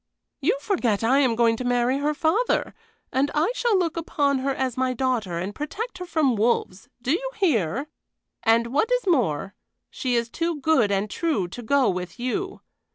"You 0.39 0.57
forget 0.59 1.03
I 1.03 1.19
am 1.19 1.35
going 1.35 1.55
to 1.57 1.63
marry 1.63 1.99
her 1.99 2.15
father, 2.15 2.73
and 3.13 3.29
I 3.35 3.51
shall 3.53 3.77
look 3.77 3.95
upon 3.95 4.39
her 4.39 4.49
as 4.55 4.75
my 4.75 4.95
daughter 4.95 5.37
and 5.37 5.53
protect 5.53 5.99
her 5.99 6.07
from 6.07 6.35
wolves 6.35 6.89
do 7.03 7.11
you 7.11 7.31
hear? 7.35 7.85
And 8.41 8.73
what 8.73 8.91
is 8.91 9.05
more, 9.05 9.53
she 9.91 10.15
is 10.15 10.27
too 10.27 10.59
good 10.59 10.91
and 10.91 11.07
true 11.07 11.47
to 11.49 11.61
go 11.61 11.87
with 11.87 12.19
you. 12.19 12.61